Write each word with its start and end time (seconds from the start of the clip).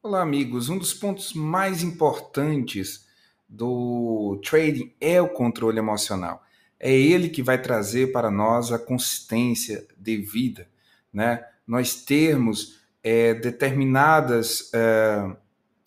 Olá, 0.00 0.22
amigos. 0.22 0.68
Um 0.68 0.78
dos 0.78 0.94
pontos 0.94 1.34
mais 1.34 1.82
importantes 1.82 3.04
do 3.48 4.40
trading 4.48 4.94
é 5.00 5.20
o 5.20 5.28
controle 5.28 5.80
emocional. 5.80 6.40
É 6.78 6.92
ele 6.94 7.28
que 7.28 7.42
vai 7.42 7.60
trazer 7.60 8.12
para 8.12 8.30
nós 8.30 8.70
a 8.70 8.78
consistência 8.78 9.84
devida, 9.98 10.68
né? 11.12 11.44
Nós 11.66 11.96
termos 12.04 12.78
é, 13.02 13.34
determinadas 13.34 14.70
é, 14.72 15.36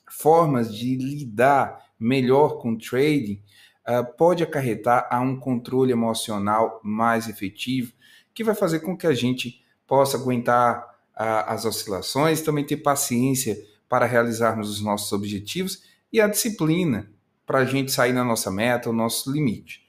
formas 0.09 0.75
de 0.75 0.97
lidar 0.97 1.81
melhor 1.97 2.59
com 2.59 2.73
o 2.73 2.77
trading 2.77 3.41
é, 3.87 4.03
pode 4.03 4.43
acarretar 4.43 5.07
a 5.09 5.21
um 5.21 5.39
controle 5.39 5.93
emocional 5.93 6.81
mais 6.83 7.29
efetivo, 7.29 7.93
que 8.33 8.43
vai 8.43 8.55
fazer 8.55 8.81
com 8.81 8.97
que 8.97 9.07
a 9.07 9.13
gente 9.13 9.63
possa 9.87 10.17
aguentar 10.17 10.91
as 11.13 11.65
oscilações, 11.65 12.41
também 12.41 12.65
ter 12.65 12.77
paciência 12.77 13.55
para 13.91 14.05
realizarmos 14.05 14.69
os 14.69 14.79
nossos 14.79 15.11
objetivos 15.11 15.83
e 16.13 16.21
a 16.21 16.27
disciplina 16.29 17.11
para 17.45 17.59
a 17.59 17.65
gente 17.65 17.91
sair 17.91 18.13
na 18.13 18.23
nossa 18.23 18.49
meta, 18.49 18.89
o 18.89 18.93
nosso 18.93 19.29
limite. 19.29 19.85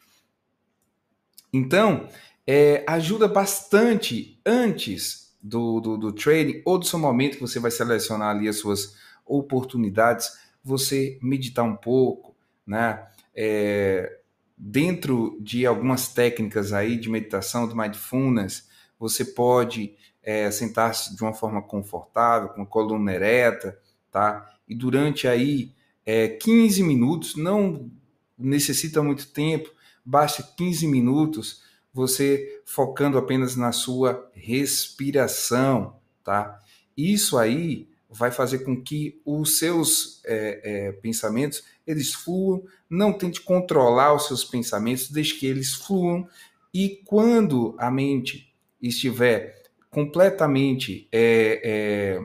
Então, 1.53 2.09
é, 2.45 2.85
ajuda 2.85 3.29
bastante 3.29 4.41
antes 4.45 5.37
do, 5.41 5.79
do, 5.79 5.97
do 5.97 6.13
trading 6.13 6.63
ou 6.65 6.81
do 6.81 6.85
seu 6.85 6.99
momento 6.99 7.37
que 7.37 7.41
você 7.41 7.61
vai 7.61 7.71
selecionar 7.71 8.35
ali 8.35 8.49
as 8.49 8.57
suas 8.57 8.97
oportunidades, 9.25 10.37
você 10.65 11.17
meditar 11.23 11.65
um 11.65 11.77
pouco, 11.77 12.35
né? 12.67 13.07
É, 13.33 14.19
dentro 14.59 15.39
de 15.41 15.65
algumas 15.65 16.09
técnicas 16.09 16.73
aí 16.73 16.97
de 16.97 17.09
meditação, 17.09 17.69
do 17.69 17.77
mindfulness, 17.77 18.69
você 18.99 19.25
pode 19.25 19.95
é, 20.25 20.51
sentar-se 20.51 21.15
de 21.15 21.23
uma 21.23 21.33
forma 21.33 21.63
confortável, 21.63 22.49
com 22.49 22.63
a 22.63 22.67
coluna 22.67 23.15
ereta, 23.15 23.79
tá? 24.13 24.55
E 24.69 24.75
durante 24.75 25.27
aí 25.27 25.73
é, 26.07 26.29
15 26.29 26.83
minutos, 26.83 27.35
não 27.35 27.91
necessita 28.39 29.03
muito 29.03 29.27
tempo, 29.29 29.73
basta 30.05 30.43
15 30.43 30.87
minutos 30.87 31.63
você 31.93 32.63
focando 32.65 33.19
apenas 33.19 33.57
na 33.57 33.73
sua 33.73 34.31
respiração, 34.35 35.97
tá? 36.23 36.59
Isso 36.97 37.37
aí 37.39 37.89
vai 38.09 38.31
fazer 38.31 38.59
com 38.61 38.81
que 38.81 39.21
os 39.25 39.59
seus 39.59 40.21
é, 40.25 40.61
é, 40.63 40.93
pensamentos 40.93 41.65
eles 41.87 42.13
fluam, 42.13 42.63
não 42.89 43.13
tente 43.13 43.41
controlar 43.41 44.15
os 44.15 44.27
seus 44.27 44.45
pensamentos, 44.45 45.11
deixe 45.11 45.35
que 45.39 45.47
eles 45.47 45.73
fluam 45.73 46.29
e 46.73 47.01
quando 47.05 47.75
a 47.79 47.91
mente 47.91 48.53
estiver 48.81 49.63
completamente 49.91 51.09
é, 51.13 52.21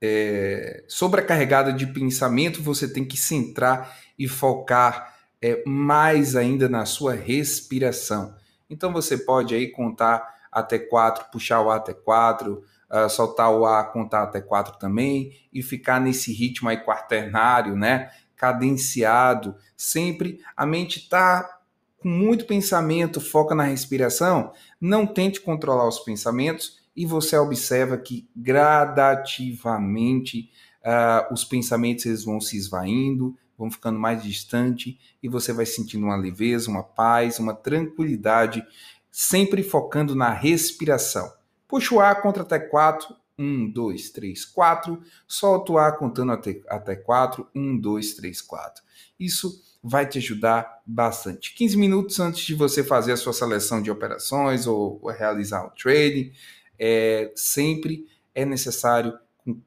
é 0.00 0.84
sobrecarregada 0.86 1.72
de 1.72 1.86
pensamento, 1.86 2.62
você 2.62 2.86
tem 2.92 3.04
que 3.04 3.16
centrar 3.16 3.96
e 4.18 4.28
focar 4.28 5.14
é, 5.40 5.62
mais 5.66 6.36
ainda 6.36 6.68
na 6.68 6.84
sua 6.84 7.14
respiração. 7.14 8.34
Então 8.68 8.92
você 8.92 9.16
pode 9.16 9.54
aí 9.54 9.70
contar 9.70 10.36
até 10.50 10.78
quatro, 10.78 11.26
puxar 11.30 11.60
o 11.60 11.70
ar 11.70 11.78
até 11.78 11.94
quatro, 11.94 12.62
uh, 12.90 13.08
soltar 13.08 13.50
o 13.50 13.64
ar, 13.64 13.92
contar 13.92 14.22
até 14.22 14.40
quatro 14.40 14.78
também 14.78 15.32
e 15.52 15.62
ficar 15.62 16.00
nesse 16.00 16.32
ritmo 16.32 16.68
aí 16.68 16.78
quaternário, 16.78 17.76
né? 17.76 18.10
Cadenciado, 18.36 19.56
sempre 19.76 20.40
a 20.56 20.64
mente 20.64 21.00
está 21.00 21.58
com 21.98 22.08
muito 22.08 22.46
pensamento, 22.46 23.20
foca 23.20 23.54
na 23.54 23.64
respiração. 23.64 24.52
Não 24.80 25.06
tente 25.06 25.40
controlar 25.40 25.88
os 25.88 25.98
pensamentos, 25.98 26.78
e 26.98 27.06
você 27.06 27.38
observa 27.38 27.96
que 27.96 28.28
gradativamente 28.34 30.50
uh, 30.82 31.32
os 31.32 31.44
pensamentos 31.44 32.04
eles 32.04 32.24
vão 32.24 32.40
se 32.40 32.56
esvaindo, 32.56 33.36
vão 33.56 33.70
ficando 33.70 34.00
mais 34.00 34.20
distante 34.20 34.98
e 35.22 35.28
você 35.28 35.52
vai 35.52 35.64
sentindo 35.64 36.06
uma 36.06 36.16
leveza, 36.16 36.68
uma 36.68 36.82
paz, 36.82 37.38
uma 37.38 37.54
tranquilidade, 37.54 38.66
sempre 39.12 39.62
focando 39.62 40.16
na 40.16 40.32
respiração. 40.32 41.32
Puxa 41.68 41.94
o 41.94 42.00
ar 42.00 42.20
contra 42.20 42.42
até 42.42 42.58
4, 42.58 43.14
1, 43.38 43.70
2, 43.70 44.10
3, 44.10 44.44
4. 44.46 45.00
Solta 45.28 45.70
o 45.70 45.78
ar 45.78 45.96
contando 45.98 46.32
até, 46.32 46.60
até 46.68 46.96
4, 46.96 47.46
1, 47.54 47.78
2, 47.78 48.14
3, 48.14 48.42
4. 48.42 48.82
Isso 49.20 49.62
vai 49.80 50.04
te 50.04 50.18
ajudar 50.18 50.82
bastante. 50.84 51.54
15 51.54 51.76
minutos 51.76 52.18
antes 52.18 52.44
de 52.44 52.56
você 52.56 52.82
fazer 52.82 53.12
a 53.12 53.16
sua 53.16 53.32
seleção 53.32 53.80
de 53.80 53.88
operações 53.88 54.66
ou, 54.66 54.98
ou 55.00 55.12
realizar 55.12 55.64
o 55.64 55.70
trading, 55.70 56.32
é, 56.78 57.32
sempre 57.34 58.06
é 58.34 58.44
necessário 58.44 59.18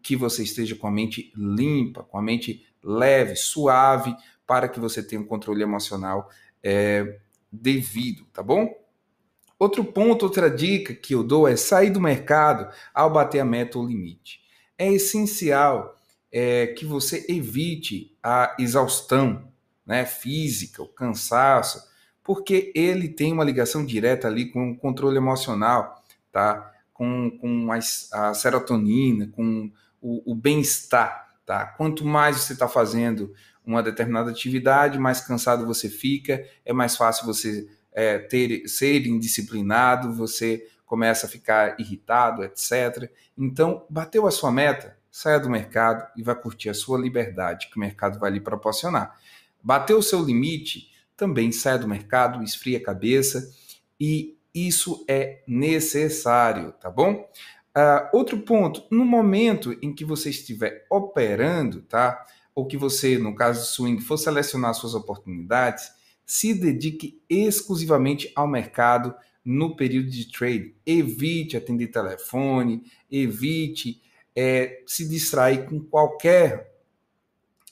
que 0.02 0.16
você 0.16 0.44
esteja 0.44 0.76
com 0.76 0.88
a 0.88 0.92
mente 0.92 1.32
limpa, 1.36 2.04
com 2.04 2.18
a 2.18 2.22
mente 2.22 2.66
leve, 2.84 3.36
suave, 3.36 4.16
para 4.46 4.68
que 4.68 4.80
você 4.80 5.02
tenha 5.02 5.22
um 5.22 5.26
controle 5.26 5.64
emocional 5.64 6.30
é, 6.64 7.20
devido, 7.52 8.26
tá 8.34 8.44
bom? 8.44 8.70
Outro 9.58 9.84
ponto, 9.84 10.24
outra 10.24 10.50
dica 10.50 10.94
que 10.94 11.14
eu 11.14 11.24
dou 11.24 11.48
é 11.48 11.56
sair 11.56 11.92
do 11.92 12.02
mercado 12.02 12.74
ao 12.94 13.12
bater 13.12 13.40
a 13.40 13.46
meta 13.46 13.78
ou 13.78 13.86
limite. 13.86 14.42
É 14.78 14.92
essencial 14.92 15.96
é, 16.32 16.68
que 16.68 16.86
você 16.86 17.26
evite 17.30 18.18
a 18.24 18.56
exaustão 18.58 19.52
né, 19.86 20.06
física, 20.06 20.82
o 20.82 20.88
cansaço, 20.88 21.84
porque 22.24 22.72
ele 22.74 23.10
tem 23.10 23.34
uma 23.34 23.44
ligação 23.44 23.86
direta 23.86 24.28
ali 24.28 24.50
com 24.50 24.72
o 24.72 24.78
controle 24.78 25.18
emocional, 25.18 26.04
tá? 26.32 26.71
Com, 27.02 27.32
com 27.40 27.72
a, 27.72 27.80
a 28.12 28.34
serotonina, 28.36 29.28
com 29.32 29.72
o, 30.00 30.34
o 30.34 30.36
bem-estar. 30.36 31.30
Tá? 31.44 31.66
Quanto 31.66 32.06
mais 32.06 32.38
você 32.38 32.54
está 32.54 32.68
fazendo 32.68 33.34
uma 33.66 33.82
determinada 33.82 34.30
atividade, 34.30 35.00
mais 35.00 35.20
cansado 35.20 35.66
você 35.66 35.90
fica, 35.90 36.46
é 36.64 36.72
mais 36.72 36.96
fácil 36.96 37.26
você 37.26 37.68
é, 37.92 38.20
ter, 38.20 38.68
ser 38.68 39.08
indisciplinado, 39.08 40.14
você 40.14 40.64
começa 40.86 41.26
a 41.26 41.30
ficar 41.30 41.76
irritado, 41.80 42.44
etc. 42.44 43.12
Então, 43.36 43.84
bateu 43.90 44.28
a 44.28 44.32
sua 44.32 44.52
meta, 44.52 44.96
saia 45.10 45.40
do 45.40 45.50
mercado 45.50 46.08
e 46.16 46.22
vá 46.22 46.36
curtir 46.36 46.70
a 46.70 46.76
sua 46.76 47.00
liberdade 47.00 47.68
que 47.72 47.78
o 47.78 47.80
mercado 47.80 48.20
vai 48.20 48.30
lhe 48.30 48.40
proporcionar. 48.40 49.20
Bateu 49.64 49.98
o 49.98 50.04
seu 50.04 50.24
limite, 50.24 50.92
também 51.18 51.52
saia 51.52 51.80
do 51.80 51.88
mercado, 51.88 52.44
esfria 52.44 52.78
a 52.78 52.84
cabeça 52.84 53.52
e 54.00 54.38
isso 54.54 55.06
é 55.08 55.44
necessário, 55.48 56.74
tá 56.74 56.90
bom? 56.90 57.30
Uh, 57.76 58.18
outro 58.18 58.38
ponto, 58.40 58.84
no 58.92 59.06
momento 59.06 59.78
em 59.82 59.94
que 59.94 60.04
você 60.04 60.30
estiver 60.30 60.86
operando, 60.90 61.82
tá? 61.84 62.22
Ou 62.54 62.68
que 62.68 62.76
você, 62.76 63.18
no 63.18 63.34
caso 63.34 63.62
do 63.62 63.66
swing, 63.66 64.02
for 64.02 64.18
selecionar 64.18 64.74
suas 64.74 64.94
oportunidades, 64.94 65.90
se 66.26 66.54
dedique 66.54 67.22
exclusivamente 67.30 68.32
ao 68.36 68.48
mercado 68.48 69.16
no 69.44 69.76
período 69.76 70.10
de 70.10 70.30
trade. 70.30 70.76
Evite 70.86 71.56
atender 71.56 71.88
telefone, 71.88 72.84
evite 73.10 74.02
é, 74.36 74.84
se 74.86 75.08
distrair 75.08 75.66
com 75.66 75.80
qualquer 75.80 76.72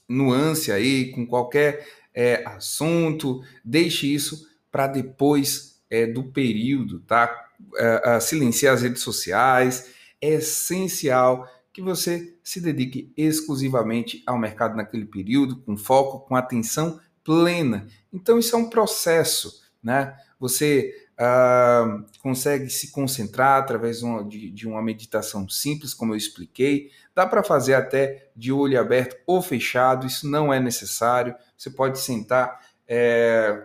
nuance 0.07 0.71
aí, 0.71 1.11
com 1.11 1.25
qualquer 1.25 1.87
é, 2.13 2.43
assunto. 2.45 3.41
Deixe 3.63 4.07
isso 4.07 4.47
para 4.71 4.87
depois 4.87 5.78
é, 5.89 6.05
do 6.05 6.23
período, 6.23 6.99
tá? 7.01 7.47
É, 7.75 8.19
silenciar 8.19 8.73
as 8.73 8.81
redes 8.81 9.01
sociais. 9.01 9.91
É 10.21 10.33
essencial 10.33 11.47
que 11.71 11.81
você 11.81 12.35
se 12.43 12.59
dedique 12.59 13.13
exclusivamente 13.15 14.23
ao 14.25 14.37
mercado 14.37 14.75
naquele 14.75 15.05
período, 15.05 15.57
com 15.61 15.77
foco, 15.77 16.19
com 16.27 16.35
atenção 16.35 16.99
plena. 17.23 17.87
Então, 18.11 18.39
isso 18.39 18.55
é 18.55 18.59
um 18.59 18.69
processo, 18.69 19.61
né? 19.81 20.17
Você 20.39 20.93
uh, 21.19 22.05
consegue 22.21 22.69
se 22.69 22.91
concentrar 22.91 23.61
através 23.61 23.99
de, 24.27 24.49
de, 24.49 24.67
uma 24.67 24.81
meditação 24.81 25.47
simples, 25.47 25.93
como 25.93 26.13
eu 26.13 26.17
expliquei. 26.17 26.89
Dá 27.13 27.25
para 27.27 27.43
fazer 27.43 27.75
até 27.75 28.29
de 28.35 28.51
olho 28.51 28.79
aberto 28.79 29.17
ou 29.27 29.41
fechado, 29.41 30.07
isso 30.07 30.27
não 30.27 30.53
é 30.53 30.59
necessário. 30.59 31.35
Você 31.57 31.69
pode 31.69 31.99
sentar. 31.99 32.59
É, 32.87 33.63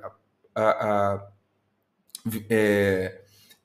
a, 0.55 0.63
a, 0.63 1.29
é, 2.49 3.21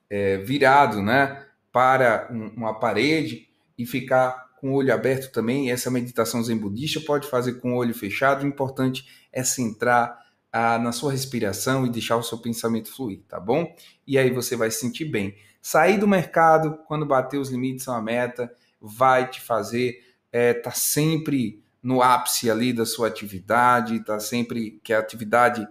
é, 0.08 0.36
virado 0.38 1.02
né, 1.02 1.44
para 1.72 2.28
um, 2.30 2.48
uma 2.56 2.78
parede 2.78 3.48
e 3.78 3.86
ficar 3.86 4.50
com 4.60 4.72
o 4.72 4.74
olho 4.74 4.92
aberto 4.92 5.32
também. 5.32 5.70
Essa 5.70 5.90
meditação 5.90 6.42
zen 6.42 6.58
budista 6.58 7.00
pode 7.00 7.28
fazer 7.28 7.54
com 7.54 7.74
o 7.74 7.76
olho 7.76 7.94
fechado. 7.94 8.44
O 8.44 8.46
importante 8.46 9.06
é 9.32 9.42
centrar 9.42 10.18
ah, 10.52 10.78
na 10.78 10.92
sua 10.92 11.12
respiração 11.12 11.86
e 11.86 11.90
deixar 11.90 12.16
o 12.16 12.22
seu 12.22 12.38
pensamento 12.38 12.92
fluir, 12.94 13.22
tá 13.28 13.38
bom? 13.38 13.74
E 14.06 14.18
aí 14.18 14.30
você 14.30 14.56
vai 14.56 14.70
se 14.70 14.80
sentir 14.80 15.06
bem. 15.06 15.34
Sair 15.62 15.98
do 15.98 16.08
mercado 16.08 16.78
quando 16.86 17.06
bater 17.06 17.38
os 17.38 17.50
limites 17.50 17.84
são 17.84 17.94
a 17.94 18.02
meta, 18.02 18.52
vai 18.80 19.28
te 19.28 19.40
fazer 19.40 19.98
é, 20.32 20.54
tá 20.54 20.70
sempre 20.70 21.62
no 21.82 22.02
ápice 22.02 22.50
ali 22.50 22.72
da 22.72 22.84
sua 22.84 23.08
atividade, 23.08 24.04
tá 24.04 24.20
sempre 24.20 24.80
que 24.82 24.92
a 24.92 24.98
atividade 24.98 25.66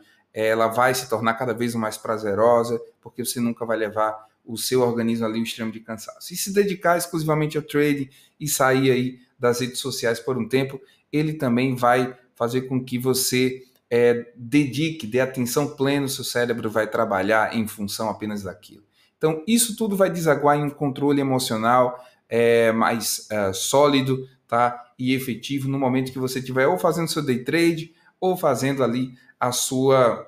ela 0.47 0.67
vai 0.67 0.93
se 0.93 1.09
tornar 1.09 1.33
cada 1.35 1.53
vez 1.53 1.73
mais 1.75 1.97
prazerosa, 1.97 2.79
porque 3.01 3.23
você 3.25 3.39
nunca 3.39 3.65
vai 3.65 3.77
levar 3.77 4.27
o 4.45 4.57
seu 4.57 4.81
organismo 4.81 5.25
ali 5.25 5.37
ao 5.37 5.43
extremo 5.43 5.71
de 5.71 5.79
cansaço. 5.79 6.33
E 6.33 6.37
se 6.37 6.53
dedicar 6.53 6.97
exclusivamente 6.97 7.57
ao 7.57 7.63
trading 7.63 8.09
e 8.39 8.47
sair 8.47 8.91
aí 8.91 9.19
das 9.37 9.59
redes 9.59 9.79
sociais 9.79 10.19
por 10.19 10.37
um 10.37 10.47
tempo, 10.47 10.79
ele 11.11 11.33
também 11.33 11.75
vai 11.75 12.15
fazer 12.35 12.61
com 12.61 12.83
que 12.83 12.97
você 12.97 13.63
é, 13.89 14.31
dedique, 14.35 15.07
dê 15.07 15.19
atenção 15.19 15.75
plena, 15.75 16.07
seu 16.07 16.23
cérebro 16.23 16.69
vai 16.69 16.87
trabalhar 16.87 17.55
em 17.55 17.67
função 17.67 18.09
apenas 18.09 18.43
daquilo. 18.43 18.83
Então, 19.17 19.43
isso 19.47 19.75
tudo 19.75 19.97
vai 19.97 20.09
desaguar 20.09 20.57
em 20.57 20.63
um 20.63 20.69
controle 20.69 21.19
emocional 21.19 22.01
é, 22.29 22.71
mais 22.71 23.27
é, 23.29 23.51
sólido 23.51 24.27
tá? 24.47 24.81
e 24.97 25.13
efetivo 25.13 25.67
no 25.67 25.79
momento 25.79 26.11
que 26.11 26.19
você 26.19 26.39
estiver 26.39 26.67
ou 26.67 26.77
fazendo 26.77 27.09
seu 27.09 27.21
day 27.21 27.43
trade 27.43 27.93
ou 28.21 28.37
fazendo 28.37 28.83
ali 28.83 29.13
a 29.39 29.51
sua. 29.51 30.25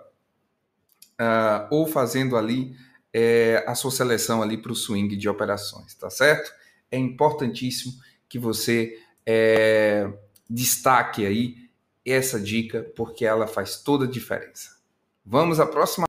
Uh, 1.21 1.68
ou 1.69 1.85
fazendo 1.85 2.35
ali 2.35 2.75
é, 3.13 3.63
a 3.68 3.75
sua 3.75 3.91
seleção 3.91 4.41
ali 4.41 4.57
para 4.57 4.71
o 4.71 4.75
swing 4.75 5.15
de 5.15 5.29
operações, 5.29 5.94
tá 5.94 6.09
certo? 6.09 6.51
É 6.89 6.97
importantíssimo 6.97 7.94
que 8.27 8.39
você 8.39 8.97
é, 9.25 10.12
destaque 10.50 11.25
aí 11.25 11.56
essa 12.06 12.39
dica, 12.39 12.91
porque 12.95 13.25
ela 13.25 13.45
faz 13.45 13.77
toda 13.77 14.06
a 14.06 14.09
diferença. 14.09 14.81
Vamos 15.23 15.59
à 15.59 15.68
próxima 15.68 16.00